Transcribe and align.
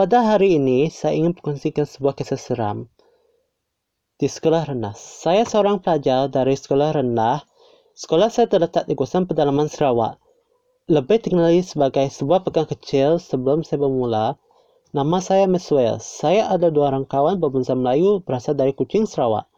Pada 0.00 0.24
hari 0.24 0.56
ini, 0.56 0.88
saya 0.88 1.12
ingin 1.12 1.36
berkongsikan 1.36 1.84
sebuah 1.84 2.16
kisah 2.16 2.40
seram 2.40 2.88
di 4.16 4.32
sekolah 4.32 4.72
rendah. 4.72 4.96
Saya 4.96 5.44
seorang 5.44 5.84
pelajar 5.84 6.32
dari 6.32 6.56
sekolah 6.56 6.96
rendah. 6.96 7.44
Sekolah 7.92 8.32
saya 8.32 8.48
terletak 8.48 8.88
di 8.88 8.96
kawasan 8.96 9.28
pedalaman 9.28 9.68
Sarawak. 9.68 10.16
Lebih 10.88 11.20
dikenali 11.20 11.60
sebagai 11.60 12.08
sebuah 12.08 12.48
pegang 12.48 12.64
kecil 12.64 13.20
sebelum 13.20 13.60
saya 13.60 13.84
bermula. 13.84 14.40
Nama 14.96 15.20
saya 15.20 15.44
Meswell. 15.44 16.00
Saya 16.00 16.48
ada 16.48 16.72
dua 16.72 16.96
orang 16.96 17.04
kawan 17.04 17.36
berbangsa 17.36 17.76
Melayu 17.76 18.24
berasal 18.24 18.56
dari 18.56 18.72
Kuching, 18.72 19.04
Sarawak. 19.04 19.52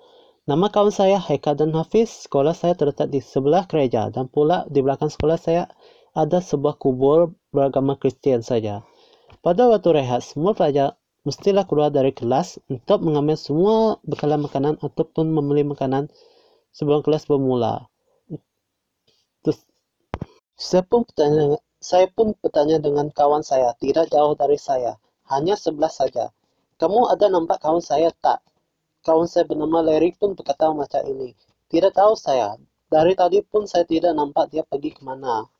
Nama 0.50 0.66
kawan 0.74 0.90
saya 0.90 1.22
Haikal 1.22 1.54
dan 1.54 1.70
Hafiz. 1.70 2.26
Sekolah 2.26 2.58
saya 2.58 2.74
terletak 2.74 3.14
di 3.14 3.22
sebelah 3.22 3.70
gereja 3.70 4.10
dan 4.10 4.26
pula 4.26 4.66
di 4.66 4.82
belakang 4.82 5.06
sekolah 5.06 5.38
saya 5.38 5.70
ada 6.18 6.42
sebuah 6.42 6.82
kubur 6.82 7.30
beragama 7.54 7.94
Kristian 7.94 8.42
saja. 8.42 8.82
Pada 9.42 9.66
waktu 9.66 9.98
rehat, 9.98 10.22
semua 10.22 10.54
pelajar 10.54 10.94
mestilah 11.26 11.66
keluar 11.66 11.90
dari 11.90 12.14
kelas 12.14 12.62
untuk 12.70 13.02
mengambil 13.02 13.34
semua 13.34 13.98
bekalan 14.06 14.46
makanan 14.46 14.78
ataupun 14.78 15.34
membeli 15.34 15.66
makanan 15.66 16.06
sebelum 16.70 17.02
kelas 17.02 17.26
bermula. 17.26 17.90
Terus, 19.42 19.66
saya 20.54 20.86
pun 20.86 21.02
bertanya, 21.02 21.58
saya 21.82 22.06
pun 22.06 22.38
bertanya 22.38 22.78
dengan 22.78 23.10
kawan 23.10 23.42
saya, 23.42 23.74
tidak 23.82 24.14
jauh 24.14 24.38
dari 24.38 24.62
saya, 24.62 24.94
hanya 25.26 25.58
sebelah 25.58 25.90
saja. 25.90 26.30
Kamu 26.78 27.10
ada 27.10 27.26
nampak 27.26 27.66
kawan 27.66 27.82
saya 27.82 28.14
tak? 28.14 28.46
Kawan 29.02 29.26
saya 29.26 29.42
bernama 29.42 29.82
Larry 29.82 30.14
pun 30.14 30.38
berkata 30.38 30.70
macam 30.70 31.02
ini. 31.02 31.34
Tidak 31.66 31.90
tahu 31.90 32.14
saya. 32.14 32.54
Dari 32.86 33.18
tadi 33.18 33.42
pun 33.42 33.66
saya 33.66 33.82
tidak 33.82 34.14
nampak 34.14 34.54
dia 34.54 34.62
pergi 34.62 34.94
ke 34.94 35.02
mana. 35.02 35.50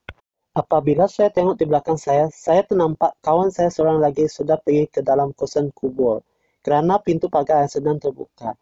Apabila 0.53 1.09
saya 1.09 1.33
tengok 1.33 1.57
di 1.57 1.65
belakang 1.65 1.97
saya, 1.97 2.29
saya 2.29 2.61
ternampak 2.61 3.17
kawan 3.25 3.49
saya 3.49 3.73
seorang 3.73 4.05
lagi 4.05 4.29
sudah 4.29 4.61
pergi 4.61 4.85
ke 4.85 5.01
dalam 5.01 5.33
kosan 5.33 5.73
kubur 5.73 6.21
kerana 6.61 7.01
pintu 7.01 7.33
pagar 7.33 7.65
yang 7.65 7.73
sedang 7.73 7.97
terbuka. 7.97 8.53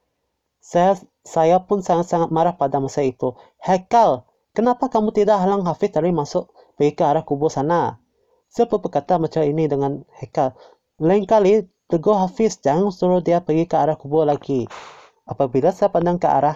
Saya, 0.62 0.94
saya 1.26 1.58
pun 1.58 1.82
sangat-sangat 1.82 2.30
marah 2.30 2.54
pada 2.54 2.78
masa 2.78 3.02
itu. 3.02 3.34
Hekal, 3.58 4.22
kenapa 4.54 4.86
kamu 4.86 5.10
tidak 5.10 5.42
halang 5.42 5.66
Hafiz 5.66 5.90
dari 5.90 6.14
masuk 6.14 6.54
pergi 6.78 6.94
ke 6.94 7.02
arah 7.02 7.26
kubur 7.26 7.50
sana? 7.50 7.98
Saya 8.46 8.70
pun 8.70 8.78
berkata 8.78 9.18
macam 9.18 9.42
ini 9.42 9.66
dengan 9.66 10.06
Hekal. 10.14 10.54
Lain 11.02 11.26
kali, 11.26 11.66
tegur 11.90 12.14
Hafiz, 12.22 12.54
jangan 12.62 12.94
suruh 12.94 13.18
dia 13.18 13.42
pergi 13.42 13.66
ke 13.66 13.74
arah 13.74 13.98
kubur 13.98 14.22
lagi. 14.22 14.70
Apabila 15.26 15.74
saya 15.74 15.90
pandang 15.90 16.22
ke 16.22 16.30
arah 16.30 16.54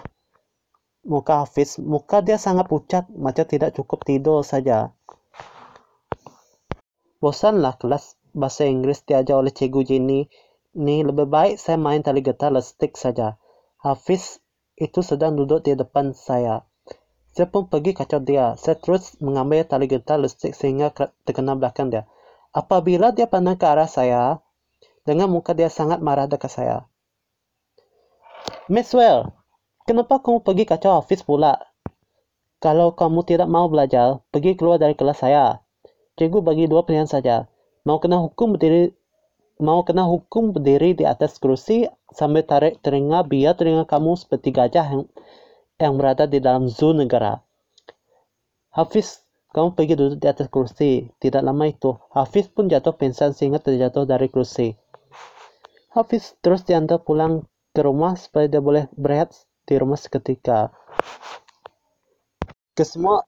muka 1.03 1.43
Hafiz, 1.43 1.75
muka 1.75 2.23
dia 2.23 2.39
sangat 2.39 2.71
pucat, 2.71 3.03
macam 3.11 3.43
tidak 3.43 3.75
cukup 3.75 4.07
tidur 4.07 4.47
saja. 4.47 4.95
Bosanlah 7.25 7.81
kelas 7.81 8.21
bahasa 8.37 8.69
Inggris 8.69 9.01
diajar 9.01 9.41
oleh 9.41 9.49
Cikgu 9.49 9.81
Jenny. 9.81 10.29
Ni 10.77 11.01
lebih 11.01 11.25
baik 11.25 11.57
saya 11.57 11.73
main 11.73 12.05
tali 12.05 12.21
getar 12.21 12.53
lestik 12.53 12.93
saja. 12.93 13.41
Hafiz 13.81 14.37
itu 14.77 15.01
sedang 15.01 15.33
duduk 15.33 15.65
di 15.65 15.73
depan 15.73 16.13
saya. 16.13 16.69
Saya 17.33 17.49
pun 17.49 17.65
pergi 17.65 17.97
kacau 17.97 18.21
dia. 18.21 18.53
Saya 18.61 18.77
terus 18.77 19.17
mengambil 19.17 19.65
tali 19.65 19.89
getar 19.89 20.21
lestik 20.21 20.53
sehingga 20.53 20.93
terkena 21.25 21.57
belakang 21.57 21.89
dia. 21.89 22.05
Apabila 22.53 23.09
dia 23.09 23.25
pandang 23.25 23.57
ke 23.57 23.65
arah 23.65 23.89
saya, 23.89 24.45
dengan 25.01 25.33
muka 25.33 25.57
dia 25.57 25.73
sangat 25.73 26.05
marah 26.05 26.29
dekat 26.29 26.53
saya. 26.53 26.85
Maxwell, 28.69 29.33
kenapa 29.89 30.21
kamu 30.21 30.45
pergi 30.45 30.69
kacau 30.69 31.01
Hafiz 31.01 31.25
pula? 31.25 31.57
Kalau 32.61 32.93
kamu 32.93 33.25
tidak 33.25 33.49
mau 33.49 33.65
belajar, 33.65 34.21
pergi 34.29 34.53
keluar 34.53 34.77
dari 34.77 34.93
kelas 34.93 35.25
saya. 35.25 35.64
Cikgu 36.15 36.39
bagi 36.39 36.65
dua 36.71 36.87
pilihan 36.87 37.11
saja. 37.11 37.51
Mau 37.83 37.99
kena 37.99 38.23
hukum 38.23 38.55
berdiri 38.55 38.95
mau 39.59 39.83
kena 39.87 40.07
hukum 40.07 40.51
berdiri 40.51 40.95
di 40.95 41.07
atas 41.07 41.39
kursi 41.39 41.87
sambil 42.11 42.43
tarik 42.43 42.79
telinga 42.83 43.23
biar 43.23 43.55
telinga 43.55 43.87
kamu 43.87 44.19
seperti 44.19 44.51
gajah 44.51 44.83
yang, 44.83 45.03
yang 45.79 45.93
berada 45.95 46.27
di 46.27 46.43
dalam 46.43 46.67
zoo 46.67 46.91
negara. 46.91 47.39
Hafiz, 48.75 49.23
kamu 49.55 49.71
pergi 49.75 49.95
duduk 49.95 50.19
di 50.19 50.27
atas 50.27 50.51
kursi. 50.51 51.07
Tidak 51.19 51.39
lama 51.39 51.67
itu, 51.67 51.95
Hafiz 52.11 52.51
pun 52.51 52.67
jatuh 52.67 52.95
pingsan 52.95 53.31
sehingga 53.31 53.63
terjatuh 53.63 54.03
dari 54.03 54.27
kursi. 54.27 54.75
Hafiz 55.95 56.35
terus 56.43 56.67
diantar 56.67 57.03
pulang 57.07 57.47
ke 57.71 57.79
rumah 57.79 58.19
supaya 58.19 58.51
dia 58.51 58.59
boleh 58.59 58.91
berehat 58.99 59.31
di 59.63 59.79
rumah 59.79 59.95
seketika. 59.95 60.75
Kesemua 62.75 63.23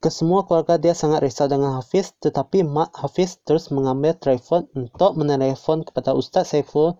Kesemua 0.00 0.48
keluarga 0.48 0.80
dia 0.80 0.96
sangat 0.96 1.20
risau 1.20 1.44
dengan 1.44 1.76
Hafiz, 1.76 2.16
tetapi 2.24 2.64
mak 2.64 2.88
Hafiz 2.96 3.36
terus 3.44 3.68
mengambil 3.68 4.16
telefon 4.16 4.64
untuk 4.72 5.12
menelepon 5.12 5.84
kepada 5.84 6.16
Ustaz 6.16 6.56
Saiful, 6.56 6.96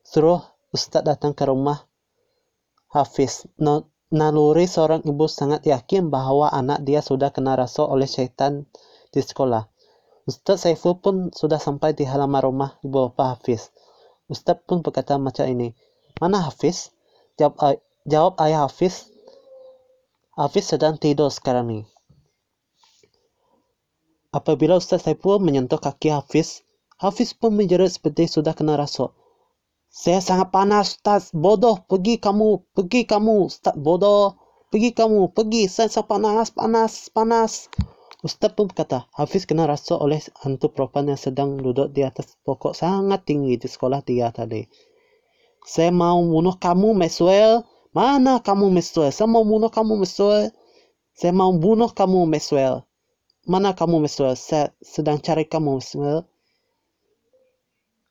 suruh 0.00 0.40
Ustaz 0.72 1.04
datang 1.04 1.36
ke 1.36 1.44
rumah 1.44 1.84
Hafiz. 2.88 3.44
Naluri 4.08 4.64
seorang 4.64 5.04
ibu 5.04 5.28
sangat 5.28 5.68
yakin 5.68 6.08
bahawa 6.08 6.48
anak 6.48 6.80
dia 6.88 7.04
sudah 7.04 7.28
kena 7.28 7.52
rasuah 7.52 7.92
oleh 7.92 8.08
syaitan 8.08 8.64
di 9.12 9.20
sekolah. 9.20 9.68
Ustaz 10.24 10.64
Saiful 10.64 11.04
pun 11.04 11.28
sudah 11.36 11.60
sampai 11.60 11.92
di 11.92 12.08
halaman 12.08 12.40
rumah 12.40 12.70
ibu 12.80 13.12
bapa 13.12 13.36
Hafiz. 13.36 13.68
Ustaz 14.32 14.56
pun 14.64 14.80
berkata 14.80 15.20
macam 15.20 15.44
ini, 15.44 15.76
Mana 16.16 16.48
Hafiz? 16.48 16.96
Jawab, 17.36 17.84
jawab 18.08 18.40
ayah 18.40 18.64
Hafiz, 18.64 19.12
Hafiz 20.32 20.64
sedang 20.72 20.96
tidur 20.96 21.28
sekarang 21.28 21.68
ni. 21.68 21.80
Apabila 24.28 24.76
Ustaz 24.76 25.08
Saiful 25.08 25.40
menyentuh 25.40 25.80
kaki 25.80 26.12
Hafiz, 26.12 26.60
Hafiz 27.00 27.32
pun 27.32 27.56
menjerit 27.56 27.88
seperti 27.88 28.28
sudah 28.28 28.52
kena 28.52 28.76
rasuk. 28.76 29.16
Saya 29.88 30.20
sangat 30.20 30.52
panas, 30.52 31.00
Ustaz. 31.00 31.32
Bodoh, 31.32 31.80
pergi 31.88 32.20
kamu. 32.20 32.76
Pergi 32.76 33.08
kamu, 33.08 33.48
Ustaz. 33.48 33.72
Bodoh. 33.72 34.36
Pergi 34.68 34.92
kamu, 34.92 35.32
pergi. 35.32 35.64
Saya 35.64 35.88
sangat 35.88 36.12
panas, 36.12 36.48
panas, 36.52 36.92
panas. 37.08 37.52
Ustaz 38.20 38.52
pun 38.52 38.68
berkata, 38.68 39.08
Hafiz 39.16 39.46
kena 39.46 39.64
rasuk 39.64 39.96
oleh 39.96 40.20
hantu 40.42 40.74
perempuan 40.74 41.08
yang 41.08 41.16
sedang 41.16 41.56
duduk 41.56 41.94
di 41.94 42.02
atas 42.02 42.34
pokok 42.42 42.74
sangat 42.74 43.22
tinggi 43.24 43.54
di 43.56 43.64
sekolah 43.70 44.02
dia 44.02 44.28
tadi. 44.34 44.66
Saya 45.62 45.94
mau 45.94 46.18
bunuh 46.20 46.58
kamu, 46.58 46.98
Maxwell. 46.98 47.62
Mana 47.94 48.42
kamu, 48.42 48.74
Maxwell? 48.74 49.14
Saya 49.14 49.30
mau 49.30 49.46
bunuh 49.46 49.70
kamu, 49.70 50.02
Maxwell. 50.02 50.50
Saya 51.14 51.32
mau 51.32 51.54
bunuh 51.54 51.88
kamu, 51.94 52.26
Maxwell. 52.26 52.87
Mana 53.48 53.72
kamu, 53.72 54.04
Mr. 54.04 54.36
Saya 54.36 54.76
sedang 54.84 55.16
cari 55.24 55.48
kamu, 55.48 55.80
Mr. 55.80 56.20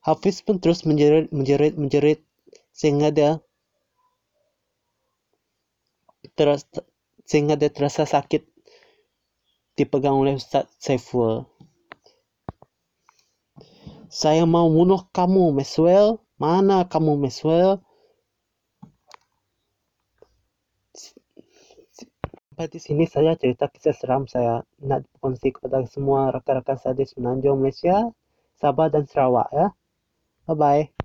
Hafiz 0.01 0.41
pun 0.41 0.57
terus 0.57 0.81
menjerit, 0.81 1.29
menjerit, 1.29 1.77
menjerit 1.77 2.25
sehingga 2.73 3.13
dia 3.13 3.31
terus 6.33 6.65
sehingga 7.29 7.53
dia 7.53 7.69
terasa 7.69 8.09
sakit 8.09 8.49
dipegang 9.77 10.17
oleh 10.17 10.41
Ustaz 10.41 10.65
Saiful. 10.81 11.45
Saya 14.09 14.49
mau 14.49 14.65
bunuh 14.73 15.05
kamu, 15.13 15.53
Meswell. 15.53 16.17
Mana 16.41 16.87
kamu, 16.89 17.13
Meswell? 17.19 17.83
Sampai 22.57 22.73
di 22.73 22.81
sini 22.81 23.05
saya 23.05 23.37
cerita 23.37 23.69
kisah 23.69 23.93
seram 23.93 24.25
saya 24.25 24.65
nak 24.81 25.05
kongsi 25.21 25.53
kepada 25.53 25.85
semua 25.85 26.33
rakan-rakan 26.33 26.73
saya 26.81 26.97
di 26.97 27.05
Semenanjung 27.05 27.61
Malaysia, 27.61 28.09
Sabah 28.57 28.89
dan 28.89 29.05
Sarawak 29.05 29.45
ya. 29.53 29.69
Bye 30.49 30.57
bye. 30.57 30.96